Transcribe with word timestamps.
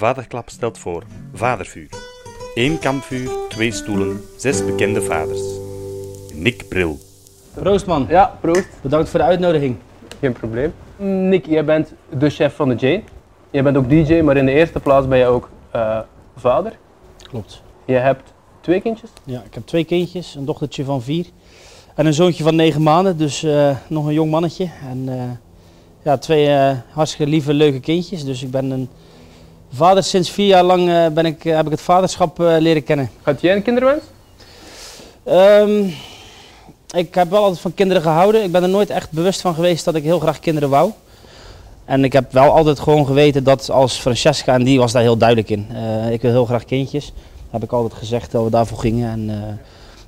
Vaderklap 0.00 0.48
stelt 0.50 0.78
voor 0.78 1.02
Vadervuur. 1.34 1.88
Eén 2.54 2.78
kampvuur, 2.78 3.30
twee 3.48 3.72
stoelen, 3.72 4.20
zes 4.36 4.64
bekende 4.64 5.02
vaders. 5.02 5.40
Nick 6.34 6.68
Bril. 6.68 6.98
Proost 7.54 7.86
man, 7.86 8.06
Ja, 8.08 8.38
proost. 8.40 8.68
bedankt 8.82 9.08
voor 9.08 9.18
de 9.20 9.26
uitnodiging. 9.26 9.76
Geen 10.20 10.32
probleem. 10.32 10.72
Nick, 10.96 11.46
jij 11.46 11.64
bent 11.64 11.92
de 12.18 12.30
chef 12.30 12.54
van 12.54 12.68
de 12.68 12.74
Jane. 12.74 13.02
Jij 13.50 13.62
bent 13.62 13.76
ook 13.76 13.88
DJ, 13.88 14.20
maar 14.20 14.36
in 14.36 14.46
de 14.46 14.52
eerste 14.52 14.80
plaats 14.80 15.08
ben 15.08 15.18
je 15.18 15.26
ook 15.26 15.48
eh, 15.70 15.98
vader. 16.36 16.78
Klopt. 17.28 17.62
Je 17.84 17.94
hebt 17.94 18.32
twee 18.60 18.80
kindjes. 18.80 19.10
Ja, 19.24 19.42
ik 19.46 19.54
heb 19.54 19.66
twee 19.66 19.84
kindjes, 19.84 20.34
een 20.34 20.44
dochtertje 20.44 20.84
van 20.84 21.02
vier 21.02 21.26
en 21.94 22.06
een 22.06 22.14
zoontje 22.14 22.42
van 22.42 22.56
negen 22.56 22.82
maanden, 22.82 23.16
dus 23.18 23.42
eh, 23.42 23.76
nog 23.88 24.06
een 24.06 24.12
jong 24.14 24.30
mannetje. 24.30 24.70
En 24.90 25.08
eh, 25.08 25.22
ja, 26.02 26.18
twee 26.18 26.48
eh, 26.48 26.76
hartstikke 26.92 27.30
lieve, 27.30 27.54
leuke 27.54 27.80
kindjes. 27.80 28.24
Dus 28.24 28.42
ik 28.42 28.50
ben 28.50 28.70
een 28.70 28.88
vader 29.72 30.02
sinds 30.02 30.30
vier 30.30 30.46
jaar 30.46 30.64
lang 30.64 30.88
eh, 30.88 31.06
ben 31.06 31.26
ik, 31.26 31.44
eh, 31.44 31.56
heb 31.56 31.64
ik 31.64 31.70
het 31.70 31.80
vaderschap 31.80 32.40
eh, 32.40 32.56
leren 32.58 32.82
kennen. 32.82 33.10
Had 33.22 33.40
jij 33.40 33.56
een 33.56 33.62
kinderwens? 33.62 34.04
Ehm, 35.24 35.84
ik 36.96 37.14
heb 37.14 37.30
wel 37.30 37.42
altijd 37.42 37.60
van 37.60 37.74
kinderen 37.74 38.02
gehouden. 38.02 38.42
Ik 38.42 38.52
ben 38.52 38.62
er 38.62 38.68
nooit 38.68 38.90
echt 38.90 39.10
bewust 39.10 39.40
van 39.40 39.54
geweest 39.54 39.84
dat 39.84 39.94
ik 39.94 40.02
heel 40.02 40.18
graag 40.18 40.38
kinderen 40.38 40.70
wou. 40.70 40.90
En 41.84 42.04
ik 42.04 42.12
heb 42.12 42.32
wel 42.32 42.52
altijd 42.52 42.80
gewoon 42.80 43.06
geweten 43.06 43.44
dat 43.44 43.70
als 43.70 43.98
Francesca, 43.98 44.54
en 44.54 44.64
die 44.64 44.78
was 44.78 44.92
daar 44.92 45.02
heel 45.02 45.16
duidelijk 45.16 45.50
in, 45.50 45.66
ik 46.10 46.22
wil 46.22 46.30
heel 46.30 46.44
graag 46.44 46.64
kindjes. 46.64 47.12
Heb 47.50 47.62
ik 47.62 47.72
altijd 47.72 47.94
gezegd 47.94 48.32
dat 48.32 48.44
we 48.44 48.50
daarvoor 48.50 48.78
gingen. 48.78 49.10
En, 49.10 49.58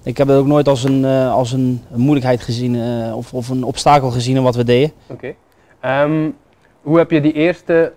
ik 0.02 0.16
heb 0.16 0.29
het 0.29 0.37
ook 0.37 0.47
nooit 0.47 0.69
als 0.69 0.85
een, 0.85 1.05
als 1.30 1.52
een 1.52 1.83
moeilijkheid 1.88 2.43
gezien 2.43 2.83
of, 3.15 3.35
of 3.35 3.49
een 3.49 3.65
obstakel 3.65 4.10
gezien 4.10 4.37
in 4.37 4.43
wat 4.43 4.55
we 4.55 4.65
deden. 4.65 4.93
Oké. 5.07 5.35
Ehm, 5.80 6.30
hoe 6.83 6.99
heb 6.99 7.10
je 7.10 7.21
die 7.21 7.33
eerste 7.33 7.93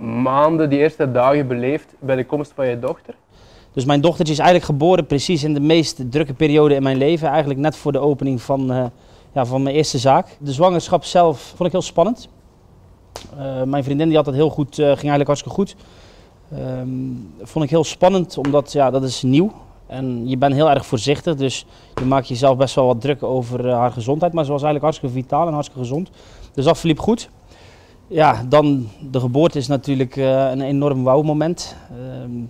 maanden, 0.00 0.70
die 0.70 0.78
eerste 0.78 1.12
dagen 1.12 1.46
beleefd 1.46 1.94
bij 1.98 2.16
de 2.16 2.26
komst 2.26 2.52
van 2.54 2.66
je 2.66 2.78
dochter? 2.78 3.14
Dus 3.72 3.84
mijn 3.84 4.00
dochtertje 4.00 4.32
is 4.32 4.38
eigenlijk 4.38 4.70
geboren 4.70 5.06
precies 5.06 5.44
in 5.44 5.54
de 5.54 5.60
meest 5.60 6.10
drukke 6.10 6.34
periode 6.34 6.74
in 6.74 6.82
mijn 6.82 6.96
leven. 6.96 7.28
Eigenlijk 7.28 7.60
net 7.60 7.76
voor 7.76 7.92
de 7.92 7.98
opening 7.98 8.42
van, 8.42 8.72
eh, 8.72 8.84
ja, 9.32 9.46
van 9.46 9.62
mijn 9.62 9.74
eerste 9.74 9.98
zaak. 9.98 10.36
De 10.38 10.52
zwangerschap 10.52 11.04
zelf 11.04 11.40
vond 11.40 11.64
ik 11.64 11.72
heel 11.72 11.82
spannend. 11.82 12.28
Eh, 13.38 13.62
mijn 13.62 13.84
vriendin 13.84 14.08
die 14.08 14.16
had 14.16 14.26
het 14.26 14.34
heel 14.34 14.50
goed, 14.50 14.78
eh, 14.78 14.84
ging 14.84 14.96
eigenlijk 14.96 15.26
hartstikke 15.26 15.56
goed. 15.56 15.76
Ehm, 16.52 16.88
vond 17.42 17.64
ik 17.64 17.70
heel 17.70 17.84
spannend, 17.84 18.38
omdat 18.38 18.72
ja, 18.72 18.90
dat 18.90 19.02
is 19.02 19.22
nieuw. 19.22 19.52
En 19.86 20.28
je 20.28 20.36
bent 20.36 20.54
heel 20.54 20.70
erg 20.70 20.86
voorzichtig, 20.86 21.34
dus 21.34 21.66
je 21.94 22.04
maakt 22.04 22.28
jezelf 22.28 22.56
best 22.56 22.74
wel 22.74 22.86
wat 22.86 23.00
druk 23.00 23.22
over 23.22 23.70
haar 23.70 23.92
gezondheid. 23.92 24.32
Maar 24.32 24.44
ze 24.44 24.52
was 24.52 24.62
eigenlijk 24.62 24.92
hartstikke 24.92 25.22
vitaal 25.22 25.46
en 25.46 25.52
hartstikke 25.52 25.82
gezond. 25.82 26.10
Dus 26.54 26.64
dat 26.64 26.78
verliep 26.78 26.98
goed. 26.98 27.30
Ja, 28.10 28.44
dan 28.48 28.88
de 29.10 29.20
geboorte 29.20 29.58
is 29.58 29.66
natuurlijk 29.66 30.16
eh, 30.16 30.50
een 30.50 30.60
enorm 30.60 31.04
wauwmoment. 31.04 31.76
Ehm 31.90 32.44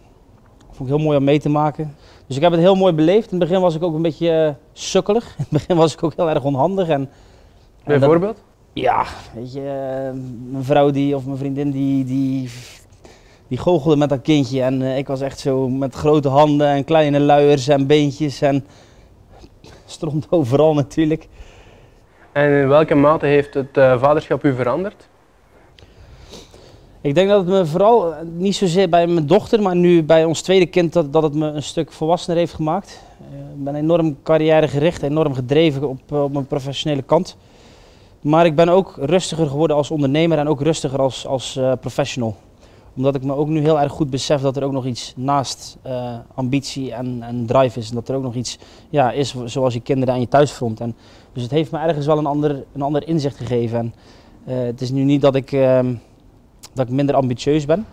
vond 0.81 0.93
ik 0.93 0.97
heel 0.99 1.05
mooi 1.07 1.19
om 1.19 1.25
mee 1.25 1.41
te 1.41 1.49
maken. 1.49 1.97
Dus 2.27 2.37
ik 2.37 2.43
heb 2.43 2.53
het 2.53 2.61
heel 2.61 2.75
mooi 2.75 2.93
beleefd. 2.93 3.33
In 3.33 3.39
het 3.41 3.49
begin 3.49 3.63
was 3.63 3.75
ik 3.75 3.83
ook 3.83 3.95
een 3.95 4.03
beetje 4.03 4.31
eh, 4.31 4.53
sukkelig. 4.73 5.25
In 5.37 5.37
het 5.39 5.49
begin 5.51 5.77
was 5.77 5.93
ik 5.93 6.03
ook 6.03 6.13
heel 6.17 6.31
erg 6.31 6.45
onhandig. 6.45 6.89
En, 6.89 7.09
dat- 8.01 8.09
ja, 8.73 9.05
weet 9.35 9.53
je, 9.53 9.61
eh, 9.61 10.19
mijn 10.51 10.65
vrouw 10.65 10.91
die, 10.91 11.17
of 11.17 11.25
mijn 11.25 11.39
vriendin 11.39 11.71
die, 11.71 12.05
die, 12.05 12.51
die 13.49 13.59
goochelde 13.59 13.97
met 13.97 14.09
dat 14.09 14.21
kindje. 14.23 14.63
En 14.63 14.83
eh, 14.83 14.97
ik 14.99 15.07
was 15.07 15.21
echt 15.21 15.39
zo 15.39 15.69
met 15.69 15.95
grote 15.95 16.29
handen 16.29 16.67
en 16.69 16.85
kleine 16.85 17.21
luiers 17.21 17.69
en 17.69 17.87
beentjes. 17.87 18.41
En 18.41 18.65
stront 19.87 20.27
overal 20.31 20.75
natuurlijk. 20.75 21.29
En 22.33 22.51
in 22.61 22.69
welke 22.69 22.95
mate 22.95 23.27
heeft 23.27 23.55
het 23.55 23.71
vaderschap 23.73 24.45
u 24.45 24.55
veranderd? 24.55 25.09
Ik 27.03 27.15
denk 27.15 27.29
dat 27.29 27.39
het 27.39 27.49
me 27.49 27.67
vooral, 27.67 28.15
eh, 28.15 28.21
niet 28.37 28.57
zozeer 28.57 28.89
bij 28.89 29.07
mijn 29.07 29.27
dochter, 29.27 29.63
maar 29.63 29.77
nu 29.77 30.03
bij 30.03 30.25
ons 30.25 30.41
tweede 30.41 30.67
kind, 30.67 30.93
dat, 30.93 31.13
dat 31.13 31.23
het 31.23 31.35
me 31.35 31.47
een 31.47 31.63
stuk 31.63 31.93
volwassener 31.93 32.39
heeft 32.39 32.55
gemaakt. 32.55 33.01
Eh, 33.21 33.39
Ik 33.39 33.65
ben 33.65 33.75
enorm 33.75 34.17
carrièregericht, 34.23 35.03
enorm 35.03 35.35
gedreven 35.35 35.89
op, 35.89 36.01
eh, 36.09 36.23
op 36.23 36.33
mijn 36.33 36.47
professionele 36.47 37.03
kant. 37.03 37.37
Maar 38.21 38.47
ik 38.47 38.55
ben 38.55 38.69
ook 38.69 38.97
rustiger 38.99 39.47
geworden 39.47 39.77
als 39.77 39.91
ondernemer 39.91 40.39
en 40.39 40.49
ook 40.49 40.61
rustiger 40.61 41.01
als, 41.01 41.27
als 41.27 41.59
professional. 41.81 42.37
Omdat 42.97 43.15
ik 43.15 43.25
me 43.25 43.35
ook 43.35 43.49
nu 43.49 43.61
heel 43.61 43.81
erg 43.81 43.93
goed 43.93 44.11
besef 44.11 44.41
dat 44.41 44.57
er 44.57 44.63
ook 44.63 44.73
nog 44.73 44.87
iets 44.87 45.13
naast 45.17 45.79
ambitie 46.35 46.93
en, 46.93 47.23
en 47.23 47.47
drive 47.47 47.79
is. 47.79 47.89
En 47.89 47.95
dat 47.95 48.09
er 48.09 48.15
ook 48.15 48.23
nog 48.23 48.35
iets 48.35 48.59
ja, 48.91 49.13
is 49.13 49.35
zoals 49.45 49.75
je 49.75 49.81
kinderen 49.81 50.15
aan 50.15 50.21
je 50.21 50.29
thuisfront. 50.29 50.81
En, 50.81 50.97
dus 51.33 51.43
het 51.43 51.53
heeft 51.53 51.71
me 51.71 51.79
ergens 51.79 52.07
wel 52.07 52.19
een 52.19 52.27
ander, 52.27 52.65
een 52.73 52.83
ander 52.83 53.09
inzicht 53.09 53.37
gegeven. 53.37 53.79
En, 53.79 53.95
het 54.45 54.81
is 54.81 54.91
nu 54.91 55.03
niet 55.03 55.21
dat 55.21 55.35
ik... 55.35 55.53
dat 56.73 56.87
ik 56.89 56.93
minder 56.93 57.15
ambitieus 57.15 57.67
ben. 57.67 57.87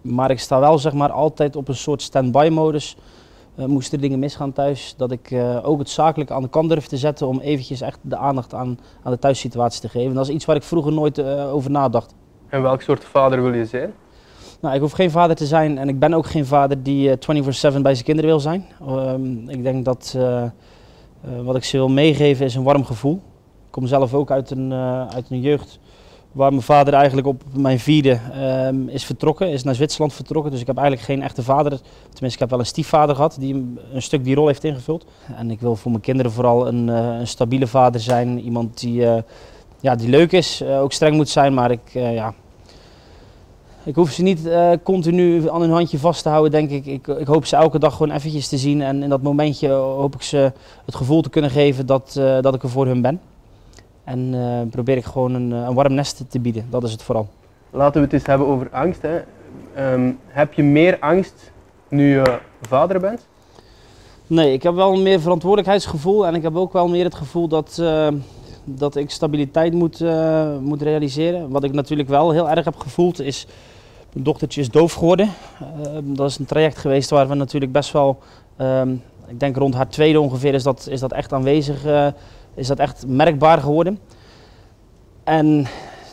Maar 0.00 0.30
ik 0.30 0.40
sta 0.40 0.60
wel 0.60 0.78
zeg 0.78 0.92
maar 0.92 1.10
altijd 1.10 1.56
op 1.56 1.68
een 1.68 1.74
soort 1.74 2.02
stand-by 2.02 2.48
modus. 2.52 2.96
Uh, 3.56 3.64
moesten 3.64 4.00
dingen 4.00 4.18
misgaan 4.18 4.52
thuis, 4.52 4.94
dat 4.96 5.10
ik 5.10 5.30
eh, 5.30 5.68
ook 5.68 5.78
het 5.78 5.90
zakelijke 5.90 6.34
aan 6.34 6.42
de 6.42 6.48
kant 6.48 6.68
durf 6.68 6.86
te 6.86 6.96
zetten 6.96 7.26
om 7.26 7.40
eventjes 7.40 7.80
echt 7.80 7.98
de 8.02 8.16
aandacht 8.16 8.54
aan, 8.54 8.78
aan 9.02 9.12
de 9.12 9.18
thuissituatie 9.18 9.80
te 9.80 9.88
geven. 9.88 10.14
Dat 10.14 10.28
is 10.28 10.34
iets 10.34 10.44
waar 10.44 10.56
ik 10.56 10.62
vroeger 10.62 10.92
nooit 10.92 11.18
eh, 11.18 11.54
over 11.54 11.70
nadacht. 11.70 12.14
En 12.48 12.62
welk 12.62 12.82
soort 12.82 13.04
vader 13.04 13.42
wil 13.42 13.54
je 13.54 13.64
zijn? 13.64 13.92
Nou, 14.60 14.74
ik 14.74 14.80
hoef 14.80 14.92
geen 14.92 15.10
vader 15.10 15.36
te 15.36 15.46
zijn 15.46 15.78
en 15.78 15.88
ik 15.88 15.98
ben 15.98 16.14
ook 16.14 16.26
geen 16.26 16.46
vader 16.46 16.82
die 16.82 17.10
eh, 17.10 17.72
24/7 17.74 17.82
bij 17.82 17.94
zijn 17.94 18.04
kinderen 18.04 18.30
wil 18.30 18.40
zijn. 18.40 18.66
Ehm, 18.86 19.48
ik 19.48 19.62
denk 19.62 19.84
dat 19.84 20.14
eh, 20.16 20.42
eh, 20.42 20.50
wat 21.44 21.56
ik 21.56 21.64
ze 21.64 21.76
wil 21.76 21.88
meegeven 21.88 22.44
is 22.44 22.54
een 22.54 22.62
warm 22.62 22.84
gevoel. 22.84 23.14
Ik 23.66 23.70
kom 23.70 23.86
zelf 23.86 24.14
ook 24.14 24.30
uit 24.30 24.50
een, 24.50 24.72
eh, 24.72 25.08
uit 25.08 25.30
een 25.30 25.40
jeugd 25.40 25.78
waar 26.32 26.50
mijn 26.50 26.62
vader 26.62 26.94
eigenlijk 26.94 27.26
op 27.26 27.42
mijn 27.54 27.78
vierde 27.78 28.18
ehm, 28.32 28.88
is 28.88 29.04
vertrokken, 29.04 29.50
is 29.50 29.62
naar 29.62 29.74
Zwitserland 29.74 30.12
vertrokken. 30.12 30.50
Dus 30.50 30.60
ik 30.60 30.66
heb 30.66 30.76
eigenlijk 30.76 31.06
geen 31.06 31.22
echte 31.22 31.42
vader. 31.42 31.70
Tenminste, 32.02 32.26
ik 32.26 32.38
heb 32.38 32.50
wel 32.50 32.58
een 32.58 32.66
stiefvader 32.66 33.14
gehad 33.14 33.36
die 33.40 33.54
een, 33.92 34.02
stuk 34.02 34.24
die 34.24 34.34
rol 34.34 34.46
heeft 34.46 34.64
ingevuld. 34.64 35.06
En 35.36 35.50
ik 35.50 35.60
wil 35.60 35.76
voor 35.76 35.90
mijn 35.90 36.02
kinderen 36.02 36.32
vooral 36.32 36.66
een, 36.66 36.88
eh, 36.88 37.18
een 37.18 37.26
stabiele 37.26 37.66
vader 37.66 38.00
zijn. 38.00 38.40
Iemand 38.40 38.80
die, 38.80 39.06
eh, 39.06 39.22
ja, 39.80 39.94
die 39.94 40.08
leuk 40.08 40.32
is, 40.32 40.60
eh, 40.60 40.80
ook 40.80 40.92
streng 40.92 41.16
moet 41.16 41.28
zijn, 41.28 41.54
maar 41.54 41.70
ik, 41.70 41.80
ja, 41.92 42.34
ik 43.84 43.94
hoef 43.94 44.10
ze 44.10 44.22
niet 44.22 44.48
continu 44.82 45.50
aan 45.50 45.60
hun 45.60 45.70
handje 45.70 45.98
vast 45.98 46.22
te 46.22 46.28
houden, 46.28 46.50
denk 46.50 46.70
ik. 46.70 46.86
ik. 46.86 47.06
Ik 47.06 47.26
hoop 47.26 47.46
ze 47.46 47.56
elke 47.56 47.78
dag 47.78 47.96
gewoon 47.96 48.16
eventjes 48.16 48.48
te 48.48 48.58
zien. 48.58 48.82
En 48.82 49.02
in 49.02 49.08
dat 49.08 49.22
momentje 49.22 49.68
hoop 49.70 50.14
ik 50.14 50.22
ze 50.22 50.52
het 50.84 50.94
gevoel 50.94 51.22
te 51.22 51.30
kunnen 51.30 51.50
geven 51.50 51.86
dat, 51.86 52.12
dat 52.40 52.54
ik 52.54 52.62
er 52.62 52.68
voor 52.68 52.86
hun 52.86 53.00
ben. 53.00 53.20
En 54.08 54.34
eh, 54.34 54.70
probeer 54.70 54.96
ik 54.96 55.04
gewoon 55.04 55.34
een, 55.34 55.52
eh, 55.52 55.58
een 55.58 55.74
warm 55.74 55.94
nest 55.94 56.24
te 56.28 56.40
bieden. 56.40 56.66
Dat 56.70 56.84
is 56.84 56.92
het 56.92 57.02
vooral. 57.02 57.28
Laten 57.70 58.00
we 58.00 58.06
het 58.06 58.12
eens 58.12 58.26
hebben 58.26 58.46
over 58.46 58.68
angst. 58.70 59.02
Hè. 59.02 59.20
Ehm, 59.74 60.12
heb 60.26 60.52
je 60.52 60.62
meer 60.62 60.96
angst 61.00 61.52
nu 61.88 62.14
je 62.14 62.38
vader 62.62 63.00
bent? 63.00 63.26
Nee, 64.26 64.52
ik 64.52 64.62
heb 64.62 64.74
wel 64.74 64.96
meer 64.96 65.20
verantwoordelijkheidsgevoel. 65.20 66.26
En 66.26 66.34
ik 66.34 66.42
heb 66.42 66.56
ook 66.56 66.72
wel 66.72 66.88
meer 66.88 67.04
het 67.04 67.14
gevoel 67.14 67.48
dat, 67.48 67.78
eh, 67.80 68.08
dat 68.64 68.96
ik 68.96 69.10
stabiliteit 69.10 69.72
moet, 69.72 70.04
moet 70.60 70.82
realiseren. 70.82 71.50
Wat 71.50 71.64
ik 71.64 71.72
natuurlijk 71.72 72.08
wel 72.08 72.30
heel 72.30 72.50
erg 72.50 72.64
heb 72.64 72.76
gevoeld 72.76 73.20
is... 73.20 73.46
Mijn 74.12 74.24
dochtertje 74.24 74.60
is 74.60 74.70
doof 74.70 74.92
geworden. 74.92 75.28
Eh, 75.60 75.92
dat 76.02 76.30
is 76.30 76.38
een 76.38 76.46
traject 76.46 76.78
geweest 76.78 77.10
waar 77.10 77.28
we 77.28 77.34
natuurlijk 77.34 77.72
best 77.72 77.92
wel... 77.92 78.18
ehm, 78.56 78.92
ik 79.26 79.40
denk 79.40 79.56
rond 79.56 79.74
haar 79.74 79.88
tweede 79.88 80.20
ongeveer 80.20 80.54
is 80.54 80.62
dat, 80.62 80.86
is 80.90 81.00
dat 81.00 81.12
echt 81.12 81.32
aanwezig. 81.32 81.84
Is 82.58 82.66
dat 82.66 82.78
echt 82.78 83.06
merkbaar 83.06 83.58
geworden. 83.58 83.98
En 85.24 85.66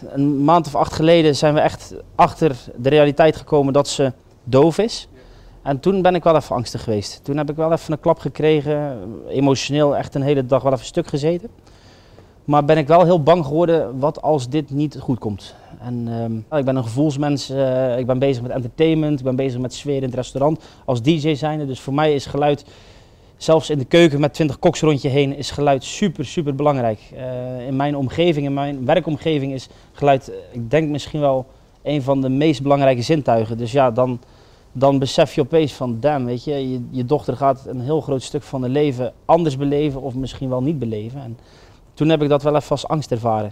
een 0.09 0.43
maand 0.43 0.67
of 0.67 0.75
acht 0.75 0.93
geleden 0.93 1.35
zijn 1.35 1.53
we 1.53 1.59
echt 1.59 1.93
achter 2.15 2.55
de 2.75 2.89
realiteit 2.89 3.35
gekomen 3.35 3.73
dat 3.73 3.87
ze 3.87 4.13
doof 4.43 4.77
is. 4.77 5.07
En 5.61 5.79
toen 5.79 6.01
ben 6.01 6.15
ik 6.15 6.23
wel 6.23 6.35
even 6.35 6.55
angstig 6.55 6.83
geweest. 6.83 7.19
Toen 7.23 7.37
heb 7.37 7.49
ik 7.49 7.55
wel 7.55 7.71
even 7.71 7.93
een 7.93 7.99
klap 7.99 8.19
gekregen, 8.19 8.99
emotioneel 9.29 9.97
echt 9.97 10.15
een 10.15 10.21
hele 10.21 10.45
dag 10.45 10.63
wel 10.63 10.73
even 10.73 10.85
stuk 10.85 11.07
gezeten. 11.07 11.49
Maar 12.43 12.65
ben 12.65 12.77
ik 12.77 12.87
wel 12.87 13.03
heel 13.03 13.23
bang 13.23 13.45
geworden 13.45 13.99
wat 13.99 14.21
als 14.21 14.49
dit 14.49 14.69
niet 14.69 14.97
goed 14.99 15.19
komt. 15.19 15.55
En 15.79 16.07
ehm, 16.07 16.59
ik 16.59 16.65
ben 16.65 16.75
een 16.75 16.83
gevoelsmens, 16.83 17.49
eh, 17.49 17.97
ik 17.97 18.05
ben 18.05 18.19
bezig 18.19 18.41
met 18.41 18.51
entertainment, 18.51 19.19
ik 19.19 19.25
ben 19.25 19.35
bezig 19.35 19.59
met 19.59 19.73
sfeer 19.73 19.95
in 19.95 20.03
het 20.03 20.13
restaurant 20.13 20.63
als 20.85 21.01
DJ 21.01 21.33
zijnde. 21.33 21.65
Dus 21.65 21.79
voor 21.79 21.93
mij 21.93 22.13
is 22.13 22.25
geluid, 22.25 22.65
zelfs 23.37 23.69
in 23.69 23.77
de 23.77 23.85
keuken 23.85 24.19
met 24.19 24.33
20 24.33 24.59
koks 24.59 24.81
rond 24.81 25.01
je 25.01 25.09
heen, 25.09 25.35
is 25.35 25.51
geluid 25.51 25.83
super, 25.83 26.25
super 26.25 26.55
belangrijk. 26.55 26.99
Eh, 27.15 27.67
in 27.67 27.75
mijn 27.75 27.95
omgeving, 27.95 28.45
in 28.45 28.53
mijn 28.53 28.85
werkomgeving 28.85 29.53
is 29.53 29.67
geluid, 29.91 30.29
eh, 30.29 30.35
ik 30.51 30.69
denk 30.69 30.89
misschien 30.89 31.19
wel 31.19 31.45
een 31.83 32.01
van 32.01 32.21
de 32.21 32.29
meest 32.29 32.61
belangrijke 32.61 33.01
zintuigen. 33.01 33.57
Dus 33.57 33.71
ja, 33.71 33.91
dan, 33.91 34.19
dan 34.71 34.99
besef 34.99 35.35
je 35.35 35.41
opeens 35.41 35.73
van, 35.73 35.99
damn, 35.99 36.25
weet 36.25 36.43
je, 36.43 36.71
je, 36.71 36.81
je 36.91 37.05
dochter 37.05 37.37
gaat 37.37 37.65
een 37.65 37.81
heel 37.81 38.01
groot 38.01 38.23
stuk 38.23 38.43
van 38.43 38.61
haar 38.61 38.69
leven 38.69 39.13
anders 39.25 39.57
beleven 39.57 40.01
of 40.01 40.15
misschien 40.15 40.49
wel 40.49 40.61
niet 40.61 40.79
beleven. 40.79 41.21
En 41.21 41.37
toen 41.93 42.09
heb 42.09 42.21
ik 42.21 42.29
dat 42.29 42.43
wel 42.43 42.55
even 42.55 42.69
als 42.69 42.87
angst 42.87 43.11
ervaren. 43.11 43.51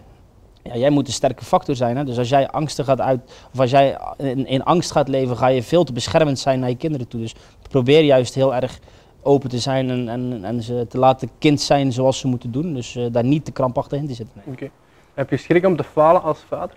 Ja, 0.63 0.77
jij 0.77 0.89
moet 0.89 1.07
een 1.07 1.13
sterke 1.13 1.45
factor 1.45 1.75
zijn. 1.75 1.97
Hè? 1.97 2.03
Dus 2.03 2.17
als 2.17 2.29
jij 2.29 2.49
angsten 2.49 2.85
gaat 2.85 3.01
uit, 3.01 3.19
of 3.53 3.59
als 3.59 3.71
jij 3.71 3.97
in, 4.17 4.47
in 4.47 4.63
angst 4.63 4.91
gaat 4.91 5.07
leven, 5.07 5.37
ga 5.37 5.47
je 5.47 5.63
veel 5.63 5.83
te 5.83 5.93
beschermend 5.93 6.39
zijn 6.39 6.59
naar 6.59 6.69
je 6.69 6.75
kinderen 6.75 7.07
toe. 7.07 7.19
Dus 7.19 7.35
probeer 7.69 8.03
juist 8.03 8.35
heel 8.35 8.55
erg 8.55 8.79
open 9.23 9.49
te 9.49 9.59
zijn 9.59 9.89
en, 9.89 10.09
en, 10.09 10.43
en 10.43 10.63
ze 10.63 10.85
te 10.89 10.97
laten 10.97 11.29
kind 11.37 11.61
zijn 11.61 11.91
zoals 11.91 12.19
ze 12.19 12.27
moeten 12.27 12.51
doen. 12.51 12.73
Dus 12.73 12.95
eh, 12.95 13.05
daar 13.11 13.23
niet 13.23 13.45
te 13.45 13.51
krampachtig 13.51 13.99
in 13.99 14.07
te 14.07 14.13
zitten. 14.13 14.41
nee. 14.45 14.55
Oké. 14.55 14.69
Heb 15.13 15.29
je 15.29 15.37
schrik 15.37 15.65
om 15.65 15.75
te 15.75 15.83
falen 15.83 16.21
als 16.21 16.39
vader? 16.39 16.75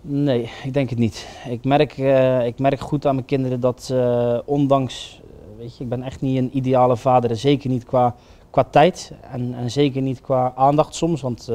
Nee, 0.00 0.50
ik 0.64 0.72
denk 0.72 0.90
het 0.90 0.98
niet. 0.98 1.28
Ik 1.48 1.64
merk, 1.64 1.98
eh, 1.98 2.46
ik 2.46 2.58
merk 2.58 2.80
goed 2.80 3.06
aan 3.06 3.14
mijn 3.14 3.26
kinderen 3.26 3.60
dat 3.60 3.88
eh, 3.92 4.38
ondanks, 4.44 5.20
weet 5.58 5.76
je, 5.76 5.84
ik 5.84 5.90
ben 5.90 6.02
echt 6.02 6.20
niet 6.20 6.38
een 6.38 6.56
ideale 6.56 6.96
vader. 6.96 7.36
Zeker 7.36 7.70
niet 7.70 7.84
qua, 7.84 8.14
qua 8.50 8.64
tijd 8.64 9.12
en, 9.30 9.54
en 9.54 9.70
zeker 9.70 10.02
niet 10.02 10.20
qua 10.20 10.52
aandacht 10.56 10.94
soms. 10.94 11.20
Want 11.20 11.50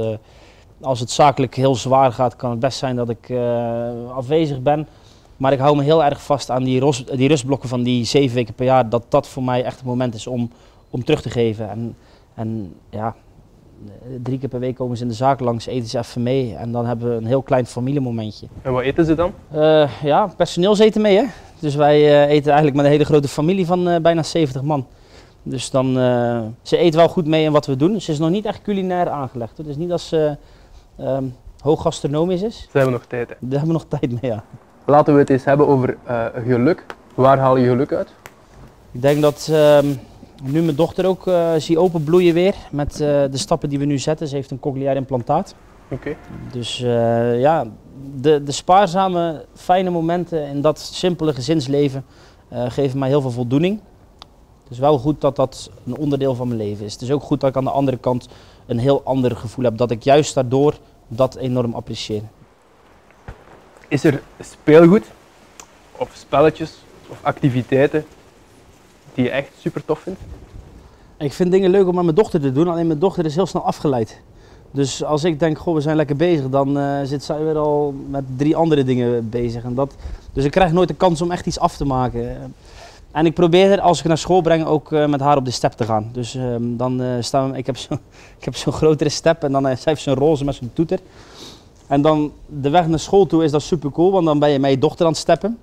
als 0.81 0.99
het 0.99 1.11
zakelijk 1.11 1.55
heel 1.55 1.75
zwaar 1.75 2.11
gaat, 2.11 2.35
kan 2.35 2.49
het 2.49 2.59
best 2.59 2.77
zijn 2.77 2.95
dat 2.95 3.09
ik 3.09 3.31
afwezig 4.13 4.61
ben. 4.61 4.87
Maar 5.39 5.53
ik 5.53 5.59
hou 5.59 5.75
me 5.75 5.83
heel 5.83 6.03
erg 6.03 6.23
vast 6.23 6.49
aan 6.49 6.63
die, 6.63 6.79
ros- 6.79 7.05
die 7.05 7.27
rustblokken 7.27 7.69
van 7.69 7.83
die 7.83 8.05
zeven 8.05 8.35
weken 8.35 8.53
per 8.53 8.65
jaar. 8.65 8.89
Dat 8.89 9.03
dat 9.09 9.27
voor 9.27 9.43
mij 9.43 9.63
echt 9.63 9.75
het 9.75 9.85
moment 9.85 10.15
is 10.15 10.27
om, 10.27 10.51
om 10.89 11.03
terug 11.03 11.21
te 11.21 11.29
geven. 11.29 11.69
En, 11.69 11.95
en 12.33 12.73
ja, 12.89 13.15
drie 14.23 14.39
keer 14.39 14.49
per 14.49 14.59
week 14.59 14.75
komen 14.75 14.97
ze 14.97 15.03
in 15.03 15.09
de 15.09 15.15
zaak 15.15 15.39
langs, 15.39 15.65
eten 15.65 15.89
ze 15.89 15.97
even 15.97 16.23
mee. 16.23 16.55
En 16.55 16.71
dan 16.71 16.85
hebben 16.85 17.09
we 17.09 17.15
een 17.15 17.25
heel 17.25 17.41
klein 17.41 17.65
familiemomentje. 17.65 18.47
En 18.61 18.71
wat 18.73 18.83
eten 18.83 19.05
ze 19.05 19.15
dan? 19.15 19.33
Eh, 19.51 19.89
ja, 20.03 20.27
personeel 20.37 20.77
eten 20.77 21.01
mee 21.01 21.17
hè. 21.17 21.25
Dus 21.59 21.75
wij 21.75 21.95
eh, 21.95 22.29
eten 22.35 22.47
eigenlijk 22.47 22.75
met 22.75 22.85
een 22.85 22.91
hele 22.91 23.05
grote 23.05 23.27
familie 23.27 23.65
van 23.65 23.87
eh, 23.87 24.01
bijna 24.01 24.23
70 24.23 24.61
man. 24.61 24.87
Dus 25.43 25.69
dan, 25.69 25.93
ze 26.61 26.79
eet 26.79 26.95
wel 26.95 27.09
goed 27.09 27.27
mee 27.27 27.43
in 27.43 27.51
wat 27.51 27.65
we 27.65 27.75
doen. 27.75 28.01
Ze 28.01 28.11
is 28.11 28.19
nog 28.19 28.29
niet 28.29 28.45
echt 28.45 28.61
culinair 28.61 29.09
aangelegd. 29.09 29.57
hoor. 29.57 29.65
Dus 29.65 29.75
niet 29.75 29.91
als 29.91 30.07
ze 30.07 30.37
ehm 30.97 31.23
hoog 31.61 31.81
gastronomisch 31.81 32.41
is. 32.41 32.59
Ze 32.71 32.77
hebben 32.77 32.93
nog 32.93 33.05
tijd. 33.05 33.29
Hè. 33.29 33.35
Daar 33.39 33.59
hebben 33.59 33.67
we 33.67 33.73
nog 33.73 33.99
tijd 33.99 34.21
mee, 34.21 34.31
ja. 34.31 34.43
Laten 34.89 35.13
we 35.13 35.19
het 35.19 35.29
eens 35.29 35.45
hebben 35.45 35.67
over 35.67 35.97
eh, 36.03 36.25
geluk. 36.45 36.85
Waar 37.15 37.37
haal 37.37 37.57
je 37.57 37.67
geluk 37.69 37.93
uit? 37.93 38.13
Ik 38.91 39.01
denk 39.01 39.21
dat 39.21 39.49
ehm, 39.51 39.85
nu 40.43 40.61
mijn 40.61 40.75
dochter 40.75 41.05
ook 41.05 41.27
eh 41.27 41.51
zie 41.57 41.79
openbloeien 41.79 42.33
weer 42.33 42.55
met 42.71 42.91
eh, 42.93 42.99
de 43.31 43.37
stappen 43.37 43.69
die 43.69 43.79
we 43.79 43.85
nu 43.85 43.97
zetten. 43.97 44.27
Ze 44.27 44.35
heeft 44.35 44.51
een 44.51 44.59
cochleair 44.59 44.95
implantaat. 44.95 45.55
Oké. 45.89 46.15
Dus 46.51 46.77
ja, 47.37 47.65
de, 48.15 48.43
de 48.43 48.51
spaarzame, 48.51 49.45
fijne 49.55 49.89
momenten 49.89 50.47
in 50.47 50.61
dat 50.61 50.79
simpele 50.79 51.33
gezinsleven 51.33 52.05
geven 52.51 52.99
mij 52.99 53.09
heel 53.09 53.21
veel 53.21 53.31
voldoening. 53.31 53.79
Het 54.63 54.71
is 54.71 54.79
wel 54.79 54.97
goed 54.97 55.21
dat 55.21 55.35
dat 55.35 55.71
een 55.85 55.97
onderdeel 55.97 56.35
van 56.35 56.47
mijn 56.47 56.59
leven 56.59 56.85
is. 56.85 56.93
Het 56.93 57.01
is 57.01 57.11
ook 57.11 57.23
goed 57.23 57.39
dat 57.39 57.49
ik 57.49 57.55
aan 57.55 57.63
de 57.63 57.71
andere 57.71 57.97
kant 57.97 58.27
een 58.65 58.79
heel 58.79 59.01
ander 59.03 59.35
gevoel 59.35 59.65
heb. 59.65 59.77
Dat 59.77 59.91
ik 59.91 60.03
juist 60.03 60.33
daardoor 60.33 60.77
dat 61.07 61.35
enorm 61.35 61.73
apprecieer. 61.73 62.21
Is 63.89 64.03
er 64.03 64.21
speelgoed 64.39 65.03
of 65.97 66.09
spelletjes 66.13 66.77
of 67.07 67.17
activiteiten 67.21 68.05
die 69.13 69.23
je 69.23 69.29
echt 69.29 69.49
super 69.59 69.85
tof 69.85 69.99
vindt? 69.99 70.19
Ik 71.17 71.33
vind 71.33 71.51
dingen 71.51 71.69
leuk 71.69 71.87
om 71.87 71.95
met 71.95 72.03
mijn 72.03 72.15
dochter 72.15 72.39
te 72.41 72.51
doen, 72.51 72.67
alleen 72.67 72.87
mijn 72.87 72.99
dochter 72.99 73.25
is 73.25 73.35
heel 73.35 73.45
snel 73.45 73.63
afgeleid. 73.63 74.21
Dus 74.71 75.03
als 75.03 75.23
ik 75.23 75.39
denk, 75.39 75.57
goh, 75.57 75.75
we 75.75 75.81
zijn 75.81 75.95
lekker 75.95 76.15
bezig, 76.15 76.49
dan 76.49 76.79
eh, 76.79 76.99
zit 77.03 77.23
zij 77.23 77.43
weer 77.43 77.57
al 77.57 77.93
met 78.09 78.23
drie 78.37 78.55
andere 78.55 78.83
dingen 78.83 79.29
bezig. 79.29 79.63
En 79.63 79.73
dat, 79.73 79.95
dus 80.33 80.43
ik 80.43 80.51
krijg 80.51 80.71
nooit 80.71 80.87
de 80.87 80.93
kans 80.93 81.21
om 81.21 81.31
echt 81.31 81.45
iets 81.45 81.59
af 81.59 81.77
te 81.77 81.85
maken. 81.85 82.53
En 83.11 83.25
ik 83.25 83.33
probeer 83.33 83.71
er, 83.71 83.81
als 83.81 83.99
ik 83.99 84.05
naar 84.05 84.17
school 84.17 84.41
breng, 84.41 84.65
ook 84.65 84.91
eh, 84.91 85.05
met 85.05 85.19
haar 85.19 85.37
op 85.37 85.45
de 85.45 85.51
step 85.51 85.71
te 85.71 85.85
gaan. 85.85 86.09
Dus 86.11 86.35
ehm, 86.35 86.61
dan 86.77 87.01
eh, 87.01 87.07
staan 87.19 87.51
we, 87.51 87.57
ik 87.61 87.65
heb 87.65 87.77
zo'n 87.77 87.99
zo 88.53 88.71
grotere 88.71 89.09
step 89.09 89.43
en 89.43 89.51
dan 89.51 89.65
heeft 89.65 90.01
zo'n 90.01 90.13
roze 90.13 90.45
met 90.45 90.55
zo'n 90.55 90.71
toeter. 90.73 90.99
En 91.89 92.01
dan 92.01 92.31
de 92.45 92.69
weg 92.69 92.87
naar 92.87 92.99
school 92.99 93.25
toe 93.25 93.43
is 93.43 93.51
dat 93.51 93.61
super 93.61 93.91
cool, 93.91 94.11
want 94.11 94.25
dan 94.25 94.39
ben 94.39 94.49
je 94.49 94.59
met 94.59 94.71
je 94.71 94.77
dochter 94.77 95.05
aan 95.05 95.11
het 95.11 95.21
steppen. 95.21 95.57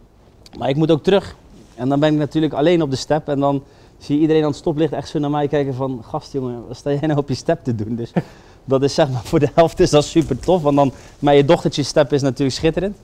Maar 0.59 0.69
ik 0.69 0.77
moet 0.77 0.91
ook 0.91 1.03
terug. 1.03 1.37
En 1.75 1.89
dan 1.89 2.01
ben 2.01 2.13
ik 2.13 2.19
natuurlijk 2.19 2.53
alleen 2.53 2.83
op 2.83 2.91
de 2.91 2.97
step 2.97 3.29
en 3.29 3.41
dan 3.41 3.63
zie 3.99 4.15
je 4.15 4.21
iedereen 4.21 4.43
aan 4.43 4.49
het 4.49 4.59
stoplicht 4.59 4.93
echt 4.93 5.09
zo 5.09 5.19
naar 5.19 5.31
mij 5.31 5.49
kijken 5.49 5.75
van... 5.75 6.01
Gast 6.05 6.33
jongen, 6.33 6.67
wat 6.69 6.77
sta 6.77 6.91
jij 6.91 7.01
nou 7.01 7.19
op 7.19 7.29
je 7.29 7.35
step 7.35 7.65
te 7.65 7.75
doen? 7.75 7.97
Dus 7.97 8.13
dat 8.65 8.83
is 8.83 8.95
zeg 8.95 9.11
maar 9.11 9.25
voor 9.25 9.39
de 9.39 9.49
helft 9.55 9.81
is 9.81 9.91
dat 9.91 10.05
super 10.05 10.39
tof, 10.39 10.63
want 10.63 10.77
dan 10.77 10.93
met 11.19 11.37
je 11.37 11.45
dochtertje 11.45 11.83
step 11.83 12.13
is 12.13 12.23
natuurlijk 12.23 12.57
schitterend. 12.57 12.97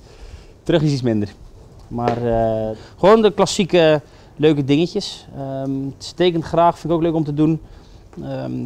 Terug 0.62 0.82
is 0.82 0.92
iets 0.92 1.02
minder. 1.02 1.32
Maar 1.88 2.26
eh, 2.26 2.76
gewoon 2.98 3.22
de 3.22 3.32
klassieke 3.32 4.02
leuke 4.36 4.64
dingetjes. 4.64 5.26
Ehm 5.36 5.70
stekend 5.98 6.44
graag, 6.44 6.78
vind 6.78 6.92
ik 6.92 6.98
ook 6.98 7.04
leuk 7.04 7.14
om 7.14 7.24
te 7.24 7.34
doen. 7.34 7.60
Ehm, 8.22 8.60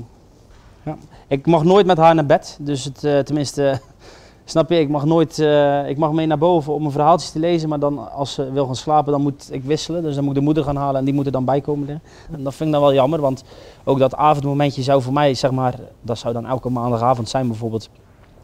ja. 0.82 0.97
Ik 1.26 1.47
mag 1.47 1.64
nooit 1.64 1.87
met 1.87 1.97
haar 1.97 2.14
naar 2.14 2.26
bed, 2.26 2.59
dus 2.61 2.85
het, 2.85 3.05
eh, 3.05 3.19
tenminste, 3.19 3.81
snap 4.49 4.71
je, 4.71 4.81
ik 4.81 4.89
mag 4.89 5.05
nooit, 5.05 5.39
eh, 5.39 5.89
ik 5.89 5.99
mag 5.99 6.13
mee 6.13 6.27
naar 6.27 6.39
boven 6.39 6.75
om 6.75 6.85
een 6.85 6.91
verhaaltje 6.91 7.33
te 7.33 7.39
lezen, 7.39 7.69
maar 7.69 7.79
dan 7.79 8.13
als 8.13 8.33
ze 8.33 8.53
wil 8.53 8.67
gaan 8.67 8.77
slapen, 8.77 9.13
dan 9.13 9.23
moet 9.23 9.49
ik 9.53 9.65
wisselen. 9.65 10.03
Dus 10.03 10.15
dan 10.15 10.25
moet 10.25 10.35
de 10.35 10.41
moeder 10.41 10.65
gaan 10.65 10.77
halen 10.77 10.99
en 10.99 11.05
die 11.05 11.15
moet 11.15 11.27
er 11.27 11.33
dan 11.33 11.45
bij 11.45 11.61
komen. 11.61 11.89
En 12.33 12.43
dat 12.43 12.55
vind 12.55 12.69
ik 12.69 12.75
dan 12.75 12.85
wel 12.85 12.95
jammer, 12.95 13.21
want 13.21 13.45
ook 13.85 13.99
dat 13.99 14.15
avondmomentje 14.15 14.83
zou 14.83 15.03
voor 15.03 15.13
mij, 15.13 15.35
zeg 15.35 15.51
maar, 15.51 15.75
dat 16.01 16.19
zou 16.19 16.35
dan 16.35 16.47
elke 16.47 16.71
maandagavond 16.71 17.29
zijn 17.29 17.47
bijvoorbeeld. 17.47 17.89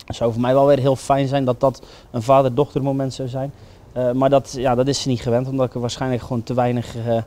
zou 0.07 0.33
voor 0.33 0.41
mij 0.41 0.55
wel 0.55 0.67
weer 0.67 0.79
heel 0.79 0.97
fijn 0.97 1.29
zijn 1.29 1.45
dat 1.45 1.61
dat 1.61 1.83
een 2.11 2.23
vader-dochter 2.23 2.83
moment 2.83 3.15
zou 3.15 3.29
zijn. 3.29 3.53
Eh, 3.93 4.13
maar 4.13 4.31
dat, 4.31 4.55
ja, 4.57 4.75
dat 4.75 4.89
is 4.89 5.03
ze 5.03 5.09
niet 5.09 5.23
gewend, 5.23 5.49
omdat 5.49 5.67
ik 5.67 5.75
er 5.75 5.81
waarschijnlijk 5.81 6.23
gewoon 6.23 6.43
te 6.43 6.55
weinig 6.55 6.97
eh, 6.97 7.23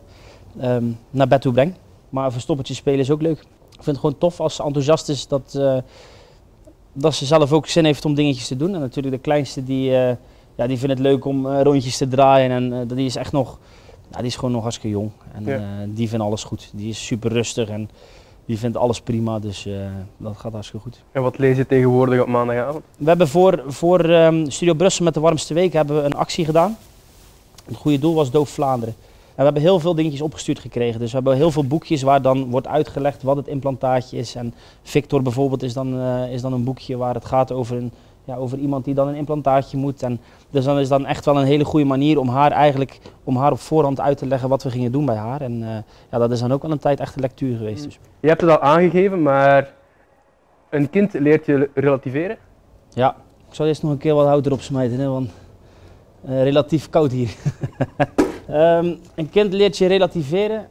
ehm, 0.59 0.85
naar 1.09 1.27
bed 1.27 1.41
toe 1.41 1.53
breng. 1.53 1.73
Maar 2.09 2.25
een 2.25 2.31
verstoppertje 2.31 2.73
spelen 2.73 2.99
is 2.99 3.11
ook 3.11 3.21
leuk. 3.21 3.39
Ik 3.69 3.83
vind 3.83 3.85
het 3.85 3.97
gewoon 3.97 4.17
tof 4.17 4.39
als 4.39 4.55
ze 4.55 4.63
enthousiast 4.63 5.09
is 5.09 5.27
dat, 5.27 5.59
dat 6.97 7.15
ze 7.15 7.25
zelf 7.25 7.51
ook 7.51 7.67
zin 7.67 7.85
heeft 7.85 8.05
om 8.05 8.13
dingetjes 8.13 8.47
te 8.47 8.57
doen. 8.57 8.73
En 8.73 8.79
natuurlijk 8.79 9.15
de 9.15 9.21
kleinste 9.21 9.63
die, 9.63 9.97
eh, 9.97 10.15
ja, 10.55 10.67
die 10.67 10.77
vindt 10.77 10.93
het 10.93 10.99
leuk 10.99 11.25
om 11.25 11.47
eh, 11.51 11.61
rondjes 11.61 11.97
te 11.97 12.07
draaien. 12.07 12.51
En 12.51 12.73
eh, 12.73 12.95
die 12.97 13.05
is 13.05 13.15
echt 13.15 13.31
nog, 13.31 13.57
ja, 14.11 14.17
die 14.17 14.25
is 14.27 14.35
gewoon 14.35 14.51
nog 14.51 14.61
hartstikke 14.61 14.95
jong. 14.97 15.09
En 15.33 15.45
Ja. 15.45 15.61
die 15.87 16.09
vindt 16.09 16.25
alles 16.25 16.43
goed. 16.43 16.69
Die 16.73 16.89
is 16.89 17.05
super 17.05 17.31
rustig 17.31 17.69
en 17.69 17.89
die 18.45 18.57
vindt 18.57 18.77
alles 18.77 19.01
prima. 19.01 19.39
Dus 19.39 19.67
dat 20.17 20.37
gaat 20.37 20.51
hartstikke 20.53 20.85
goed. 20.85 21.01
En 21.11 21.21
wat 21.21 21.37
lees 21.37 21.57
je 21.57 21.65
tegenwoordig 21.67 22.21
op 22.21 22.27
maandagavond? 22.27 22.83
We 22.97 23.07
hebben 23.07 23.27
voor, 23.27 23.63
voor 23.67 23.99
ehm, 24.09 24.49
Studio 24.49 24.73
Brussel 24.73 25.03
met 25.05 25.13
de 25.13 25.19
warmste 25.19 25.53
weken 25.53 25.77
hebben 25.77 25.95
we 25.97 26.03
een 26.03 26.13
actie 26.15 26.45
gedaan. 26.45 26.77
Het 27.65 27.75
goede 27.75 27.99
doel 27.99 28.13
was 28.13 28.31
Doof 28.31 28.49
Vlaanderen. 28.49 28.95
En 29.35 29.41
we 29.41 29.43
hebben 29.43 29.61
heel 29.61 29.79
veel 29.79 29.95
dingetjes 29.95 30.21
opgestuurd 30.21 30.59
gekregen. 30.59 30.99
Dus 30.99 31.09
we 31.09 31.15
hebben 31.15 31.35
heel 31.35 31.51
veel 31.51 31.65
boekjes 31.65 32.01
waar 32.01 32.21
dan 32.21 32.49
wordt 32.49 32.67
uitgelegd 32.67 33.23
wat 33.23 33.37
het 33.37 33.47
implantaatje 33.47 34.17
is. 34.17 34.35
En 34.35 34.53
Victor 34.83 35.21
bijvoorbeeld 35.21 35.63
is 35.63 35.73
dan, 35.73 35.99
eh, 35.99 36.31
is 36.31 36.41
dan 36.41 36.53
een 36.53 36.63
boekje 36.63 36.97
waar 36.97 37.13
het 37.13 37.25
gaat 37.25 37.51
over, 37.51 37.77
een, 37.77 37.91
ja, 38.23 38.35
over 38.35 38.57
iemand 38.57 38.85
die 38.85 38.93
dan 38.93 39.07
een 39.07 39.15
implantaatje 39.15 39.77
moet. 39.77 40.03
En 40.03 40.19
dus 40.49 40.65
dan 40.65 40.79
is 40.79 40.87
dan 40.87 41.05
echt 41.05 41.25
wel 41.25 41.39
een 41.39 41.45
hele 41.45 41.65
goede 41.65 41.85
manier 41.85 42.19
om 42.19 42.29
haar 42.29 42.51
eigenlijk 42.51 42.99
om 43.23 43.37
haar 43.37 43.51
op 43.51 43.59
voorhand 43.59 43.99
uit 43.99 44.17
te 44.17 44.25
leggen 44.25 44.49
wat 44.49 44.63
we 44.63 44.69
gingen 44.71 44.91
doen 44.91 45.05
bij 45.05 45.15
haar. 45.15 45.41
En 45.41 45.63
eh, 45.63 45.77
ja, 46.11 46.17
dat 46.17 46.31
is 46.31 46.39
dan 46.39 46.51
ook 46.51 46.61
wel 46.61 46.71
een 46.71 46.79
tijd 46.79 46.99
echt 46.99 47.15
een 47.15 47.21
lectuur 47.21 47.57
geweest. 47.57 47.83
Dus. 47.83 47.99
Je 48.19 48.27
hebt 48.27 48.41
het 48.41 48.49
al 48.49 48.59
aangegeven, 48.59 49.21
maar 49.21 49.73
een 50.69 50.89
kind 50.89 51.13
leert 51.13 51.45
je 51.45 51.69
relativeren. 51.73 52.37
Ja, 52.89 53.15
ik 53.47 53.55
zal 53.55 53.65
eerst 53.65 53.83
nog 53.83 53.91
een 53.91 53.97
keer 53.97 54.13
wat 54.13 54.27
hout 54.27 54.45
erop 54.45 54.61
smijten, 54.61 54.99
hè, 54.99 55.07
want 55.07 55.29
eh, 56.25 56.43
relatief 56.43 56.89
koud 56.89 57.11
hier. 57.11 57.35
Ehm, 58.47 58.95
een 59.15 59.29
kind 59.29 59.53
leert 59.53 59.77
je 59.77 59.85
relativeren. 59.85 60.69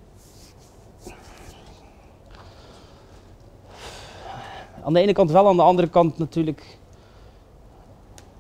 Aan 4.85 4.93
de 4.93 5.01
ene 5.01 5.13
kant 5.13 5.31
wel, 5.31 5.49
aan 5.49 5.57
de 5.57 5.63
andere 5.63 5.89
kant 5.89 6.19
natuurlijk. 6.19 6.79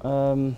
ehm, 0.03 0.51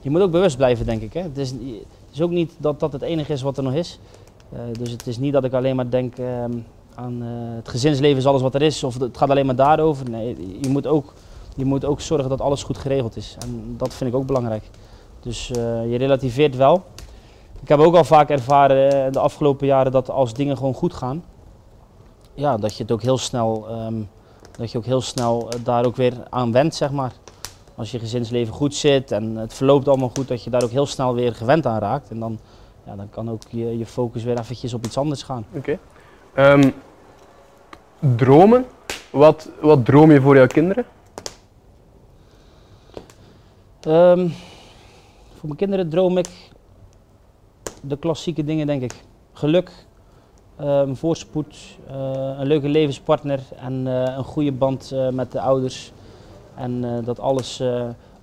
je 0.00 0.10
moet 0.10 0.20
ook 0.20 0.30
bewust 0.30 0.56
blijven, 0.56 0.86
denk 0.86 1.02
ik. 1.02 1.12
Hè? 1.12 1.20
Het, 1.20 1.38
is, 1.38 1.50
het 1.50 2.12
is 2.12 2.20
ook 2.20 2.30
niet 2.30 2.52
dat 2.58 2.80
dat 2.80 2.92
het 2.92 3.02
enige 3.02 3.32
is 3.32 3.42
wat 3.42 3.56
er 3.56 3.62
nog 3.62 3.74
is. 3.74 3.98
Eh, 4.52 4.60
dus 4.78 4.90
het 4.90 5.06
is 5.06 5.18
niet 5.18 5.32
dat 5.32 5.44
ik 5.44 5.52
alleen 5.52 5.76
maar 5.76 5.90
denk 5.90 6.18
ehm, 6.18 6.52
aan 6.94 7.22
eh, 7.22 7.28
het 7.56 7.68
gezinsleven 7.68 8.18
is 8.18 8.26
alles 8.26 8.42
wat 8.42 8.54
er 8.54 8.62
is, 8.62 8.84
of 8.84 8.98
het 8.98 9.16
gaat 9.16 9.30
alleen 9.30 9.46
maar 9.46 9.56
daarover. 9.56 10.10
Nee, 10.10 10.58
je 10.60 10.68
moet 10.68 10.86
ook, 10.86 11.14
je 11.60 11.66
moet 11.66 11.84
ook 11.84 12.00
zorgen 12.00 12.28
dat 12.28 12.40
alles 12.40 12.62
goed 12.62 12.78
geregeld 12.78 13.16
is. 13.16 13.36
En 13.38 13.74
dat 13.76 13.94
vind 13.94 14.10
ik 14.10 14.16
ook 14.16 14.26
belangrijk. 14.26 14.64
Dus 15.20 15.50
eh, 15.50 15.90
je 15.90 15.96
relativeert 15.96 16.56
wel. 16.56 16.84
Ik 17.62 17.68
heb 17.68 17.78
ook 17.78 17.96
al 17.96 18.04
vaak 18.04 18.30
ervaren 18.30 19.06
eh, 19.06 19.12
de 19.12 19.18
afgelopen 19.18 19.66
jaren 19.66 19.92
dat 19.92 20.10
als 20.10 20.34
dingen 20.34 20.56
gewoon 20.56 20.74
goed 20.74 20.94
gaan, 20.94 21.24
ja, 22.34 22.56
dat 22.56 22.76
je 22.76 22.82
het 22.82 22.92
ook 22.92 23.02
heel 23.02 23.18
snel, 23.18 23.66
ehm, 23.68 23.94
dat 24.58 24.70
je 24.70 24.78
ook 24.78 24.84
heel 24.84 25.00
snel 25.00 25.48
eh, 25.50 25.60
daar 25.64 25.86
ook 25.86 25.96
weer 25.96 26.12
aan 26.30 26.52
wendt, 26.52 26.74
zeg 26.74 26.90
maar. 26.90 27.12
Als 27.74 27.90
je 27.90 27.98
gezinsleven 27.98 28.54
goed 28.54 28.74
zit 28.74 29.12
en 29.12 29.36
het 29.36 29.54
verloopt 29.54 29.88
allemaal 29.88 30.12
goed, 30.16 30.28
dat 30.28 30.44
je 30.44 30.50
daar 30.50 30.62
ook 30.62 30.70
heel 30.70 30.86
snel 30.86 31.14
weer 31.14 31.34
gewend 31.34 31.66
aan 31.66 31.78
raakt. 31.78 32.10
En 32.10 32.18
dan, 32.18 32.38
ja, 32.86 32.96
dan 32.96 33.10
kan 33.10 33.30
ook 33.30 33.42
je, 33.48 33.78
je 33.78 33.86
focus 33.86 34.24
weer 34.24 34.38
eventjes 34.38 34.74
op 34.74 34.84
iets 34.84 34.98
anders 34.98 35.22
gaan. 35.22 35.46
Oké. 35.54 35.78
Ehm, 36.34 36.70
dromen. 38.16 38.66
Wat, 39.10 39.48
wat 39.60 39.84
droom 39.84 40.10
je 40.10 40.20
voor 40.20 40.36
jouw 40.36 40.46
kinderen? 40.46 40.84
Ehm, 43.80 44.28
voor 45.34 45.48
mijn 45.48 45.56
kinderen 45.56 45.88
droom 45.88 46.18
ik 46.18 46.28
de 47.82 47.96
klassieke 47.96 48.44
dingen, 48.44 48.66
denk 48.66 48.82
ik. 48.82 49.04
Geluk, 49.32 49.86
ehm, 50.56 50.94
voorspoed, 50.94 51.56
eh, 51.88 51.94
een 52.38 52.46
leuke 52.46 52.68
levenspartner 52.68 53.40
en 53.56 53.86
eh, 53.86 54.16
een 54.16 54.24
goede 54.24 54.52
band 54.52 54.92
eh, 54.92 55.08
met 55.08 55.32
de 55.32 55.40
ouders. 55.40 55.92
En 56.54 57.02
dat 57.04 57.20
alles 57.20 57.62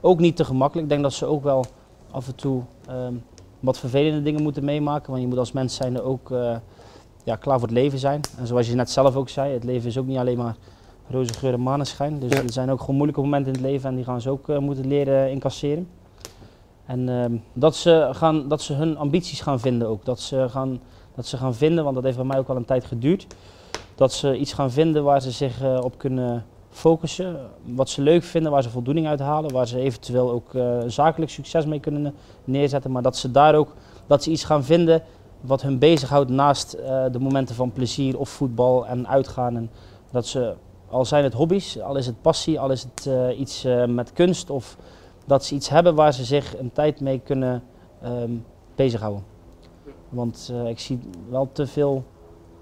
ook 0.02 0.20
niet 0.20 0.36
te 0.36 0.46
gemakkelijk. 0.46 0.84
Ik 0.84 0.90
denk 0.90 1.04
dat 1.04 1.14
ze 1.14 1.26
ook 1.26 1.44
wel 1.44 1.66
af 2.12 2.28
en 2.28 2.36
toe 2.36 2.62
ehm, 2.88 3.14
wat 3.60 3.78
vervelende 3.78 4.22
dingen 4.22 4.42
moeten 4.42 4.64
meemaken. 4.64 5.10
Want 5.10 5.22
je 5.22 5.28
moet 5.28 5.38
als 5.38 5.52
mens 5.52 5.76
zijn 5.76 6.02
ook 6.02 6.30
ja, 7.24 7.36
klaar 7.36 7.60
voor 7.60 7.68
het 7.68 7.78
leven 7.78 8.00
zijn. 8.00 8.22
En 8.38 8.48
zoals 8.48 8.68
je 8.68 8.76
net 8.76 8.90
zelf 8.90 9.16
ook 9.16 9.30
zei, 9.30 9.54
het 9.54 9.64
leven 9.64 9.88
is 9.88 9.98
ook 9.98 10.06
niet 10.06 10.18
alleen 10.18 10.38
maar 10.38 10.56
roze 11.10 11.34
geur 11.34 11.54
en 11.54 11.62
maneschijn. 11.62 12.20
Dus 12.20 12.32
Ja. 12.32 12.44
er 12.44 12.52
zijn 12.52 12.72
ook 12.72 12.80
gewoon 12.80 12.96
moeilijke 12.96 13.22
momenten 13.22 13.54
in 13.54 13.60
het 13.60 13.70
leven 13.70 13.90
en 13.90 13.96
die 13.96 14.06
gaan 14.06 14.22
ze 14.22 14.30
ook 14.30 14.50
eh, 14.50 14.58
moeten 14.58 14.88
leren 14.88 15.32
incasseren. 15.32 15.88
En 16.86 17.10
ehm, 17.10 17.36
dat, 17.54 17.76
ze 17.76 18.10
gaan, 18.12 18.48
dat 18.48 18.62
ze 18.62 18.74
hun 18.74 18.98
ambities 18.98 19.42
gaan 19.42 19.60
vinden 19.60 19.88
ook. 19.88 20.06
Dat 20.06 20.20
ze 20.20 20.46
gaan, 20.50 20.80
dat 21.16 21.26
ze 21.26 21.38
gaan 21.38 21.56
vinden, 21.56 21.84
want 21.84 21.96
dat 21.96 22.04
heeft 22.04 22.18
bij 22.18 22.26
mij 22.26 22.38
ook 22.38 22.50
al 22.50 22.56
een 22.56 22.66
tijd 22.66 22.86
geduurd. 22.86 23.28
Dat 23.96 24.14
ze 24.14 24.38
iets 24.38 24.54
gaan 24.54 24.72
vinden 24.72 25.04
waar 25.04 25.22
ze 25.22 25.32
zich 25.32 25.62
eh, 25.62 25.80
op 25.84 25.98
kunnen 25.98 26.46
focussen. 26.70 27.38
Wat 27.64 27.90
ze 27.90 28.02
leuk 28.02 28.24
vinden, 28.24 28.52
waar 28.52 28.64
ze 28.64 28.70
voldoening 28.70 29.08
uit 29.08 29.20
halen. 29.20 29.52
Waar 29.52 29.68
ze 29.68 29.80
eventueel 29.80 30.32
ook 30.32 30.54
eh, 30.54 30.78
zakelijk 30.88 31.32
succes 31.32 31.66
mee 31.66 31.80
kunnen 31.80 32.14
neerzetten. 32.44 32.92
Maar 32.92 33.02
dat 33.02 33.18
ze 33.18 33.32
daar 33.32 33.56
ook 33.56 33.74
dat 34.08 34.24
ze 34.24 34.32
iets 34.32 34.44
gaan 34.44 34.64
vinden 34.64 35.04
wat 35.42 35.62
hun 35.62 35.80
bezighoudt 35.80 36.30
naast 36.30 36.72
de 37.12 37.20
momenten 37.20 37.56
van 37.56 37.72
plezier 37.72 38.20
of 38.20 38.30
voetbal 38.30 38.88
en 38.88 39.08
uitgaan. 39.08 39.56
En 39.56 39.70
dat 40.12 40.26
ze, 40.26 40.54
al 40.90 41.06
zijn 41.06 41.24
het 41.24 41.34
hobby's, 41.34 41.80
al 41.80 41.96
is 41.98 42.06
het 42.06 42.22
passie, 42.22 42.60
al 42.60 42.72
is 42.72 42.84
het 42.84 43.06
eh, 43.06 43.40
iets 43.40 43.64
eh, 43.64 43.86
met 43.86 44.14
kunst 44.14 44.50
of 44.50 44.78
dat 45.26 45.46
ze 45.46 45.56
iets 45.56 45.70
hebben 45.70 45.96
waar 45.96 46.14
ze 46.14 46.24
zich 46.24 46.60
een 46.60 46.72
tijd 46.72 47.00
mee 47.00 47.22
kunnen 47.24 47.64
ehm, 48.02 48.32
bezighouden. 48.76 49.24
Want 50.10 50.52
eh, 50.54 50.68
ik 50.68 50.80
zie 50.80 51.00
wel 51.30 51.50
te 51.52 51.68
veel, 51.68 52.04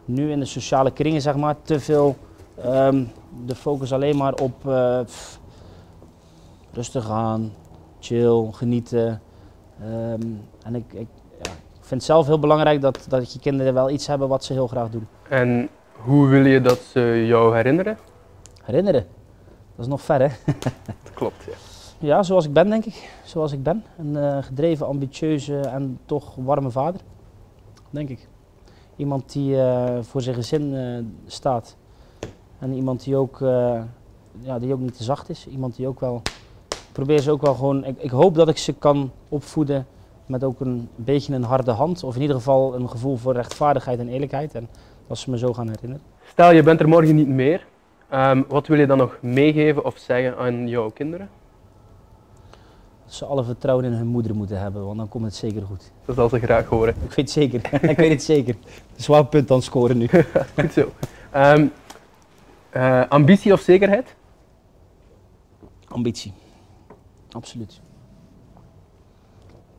nu 0.06 0.32
in 0.32 0.40
de 0.40 0.46
sociale 0.46 0.92
kringen 0.92 1.22
zeg 1.22 1.36
maar, 1.36 1.56
te 1.62 1.80
veel 1.80 2.16
ehm, 2.62 3.04
de 3.46 3.56
focus 3.56 3.94
alleen 3.94 4.18
maar 4.18 4.34
op 4.34 4.54
rustig 6.72 7.10
aan, 7.10 7.54
chill, 8.00 8.48
genieten. 8.52 9.22
Ehm, 9.80 10.22
en 10.64 10.76
ik, 10.76 10.94
ik, 10.94 11.08
ja, 11.44 11.52
vind 11.80 11.90
het 11.90 12.04
zelf 12.04 12.26
heel 12.26 12.40
belangrijk 12.40 12.82
dat, 12.82 13.06
dat 13.08 13.34
je 13.34 13.40
kinderen 13.40 13.74
wel 13.74 13.90
iets 13.90 14.08
hebben 14.08 14.28
wat 14.28 14.44
ze 14.44 14.54
heel 14.54 14.68
graag 14.68 14.90
doen. 14.90 15.08
En 15.30 15.70
hoe 15.92 16.28
wil 16.28 16.46
je 16.46 16.62
dat 16.62 16.78
ze 16.78 17.24
jou 17.28 17.56
herinneren? 17.56 17.98
Herinneren, 18.66 19.06
dat 19.76 19.86
is 19.86 19.88
nog 19.88 20.02
ver 20.02 20.20
hè? 20.20 20.28
Dat 20.86 21.14
klopt, 21.14 21.44
ja. 21.44 21.54
Ja, 21.98 22.24
zoals 22.24 22.46
ik 22.46 22.54
ben, 22.54 22.70
denk 22.70 22.86
ik. 22.86 23.10
Zoals 23.24 23.52
ik 23.52 23.64
ben. 23.64 23.84
Een 23.98 24.18
eh, 24.18 24.44
gedreven, 24.44 24.88
ambitieuze 24.88 25.60
en 25.60 26.00
toch 26.06 26.36
warme 26.36 26.72
vader. 26.72 27.02
Denk 27.90 28.10
ik. 28.10 28.28
Iemand 28.96 29.32
die 29.32 29.62
eh, 29.62 29.98
voor 30.02 30.22
zijn 30.22 30.36
gezin 30.36 30.76
eh, 30.76 31.04
staat. 31.26 31.76
En 32.60 32.74
iemand 32.74 33.04
die 33.04 33.16
ook, 33.16 33.42
eh, 33.42 33.82
ja, 34.40 34.60
die 34.60 34.74
ook 34.74 34.80
niet 34.80 34.98
te 34.98 35.04
zacht 35.04 35.30
is. 35.30 35.48
Iemand 35.48 35.76
die 35.76 35.88
ook 35.88 36.00
wel. 36.00 36.22
Ik 36.70 36.92
probeer 36.92 37.20
ze 37.20 37.32
ook 37.32 37.42
wel 37.42 37.54
gewoon. 37.54 37.86
Ik, 37.86 38.02
ik 38.02 38.10
hoop 38.10 38.36
dat 38.36 38.48
ik 38.48 38.58
ze 38.58 38.74
kan 38.74 39.12
opvoeden 39.30 39.88
met 40.26 40.44
ook 40.44 40.60
een 40.60 40.90
beetje 40.96 41.34
een 41.34 41.44
harde 41.44 41.72
hand. 41.72 42.04
Of 42.04 42.16
in 42.16 42.22
ieder 42.22 42.36
geval 42.36 42.76
een 42.76 42.90
gevoel 42.90 43.18
voor 43.18 43.34
rechtvaardigheid 43.34 44.00
en 44.00 44.08
eerlijkheid. 44.08 44.56
En 44.56 44.70
dat 45.08 45.18
ze 45.18 45.30
me 45.30 45.38
zo 45.38 45.54
gaan 45.54 45.70
herinneren. 45.70 46.06
Stel, 46.28 46.52
je 46.52 46.64
bent 46.64 46.80
er 46.80 46.88
morgen 46.88 47.16
niet 47.16 47.28
meer. 47.28 47.68
Ehm, 48.16 48.44
wat 48.48 48.68
wil 48.68 48.80
je 48.80 48.88
dan 48.88 48.98
nog 48.98 49.18
meegeven 49.22 49.86
of 49.86 49.98
zeggen 49.98 50.38
aan 50.38 50.68
jouw 50.68 50.90
kinderen? 50.90 51.30
Dat 53.04 53.14
ze 53.14 53.26
alle 53.26 53.44
vertrouwen 53.44 53.86
in 53.86 53.92
hun 53.92 54.08
moeder 54.08 54.36
moeten 54.36 54.60
hebben, 54.60 54.86
want 54.86 54.98
dan 54.98 55.08
komt 55.10 55.26
het 55.26 55.36
zeker 55.36 55.62
goed. 55.62 55.92
Dat 56.06 56.16
zal 56.16 56.30
ze 56.30 56.40
graag 56.40 56.66
horen. 56.66 56.96
Ik 57.04 57.10
weet 57.10 57.16
het 57.16 57.32
zeker. 57.32 57.74
ik 57.92 57.98
weet 57.98 58.10
het 58.12 58.24
zeker. 58.24 58.56
Zwaar 58.96 59.26
punt 59.26 59.50
aan 59.50 59.56
het 59.56 59.66
scoren 59.66 59.98
nu. 59.98 60.08
Goed 60.60 60.74
zo. 60.74 60.92
Ehm, 61.32 61.68
eh, 62.70 63.04
ambitie 63.10 63.54
of 63.54 63.60
zekerheid? 63.60 64.16
Ambitie. 65.88 66.34
Absoluut. 67.32 67.82